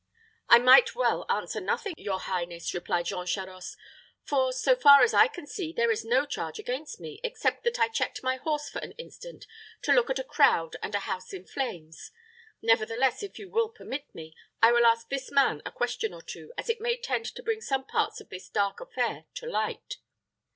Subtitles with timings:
[0.49, 3.77] "I might well answer nothing, your highness," replied Jean Charost;
[4.23, 7.79] "for, so far as I can see, there is no charge against me, except that
[7.79, 9.45] I checked my horse for an instant
[9.83, 12.09] to look at a crowd and a house in flames.
[12.63, 16.51] Nevertheless, if you will permit me, I will ask this man a question or two,
[16.57, 19.97] as it may tend to bring some parts of this dark affair to light."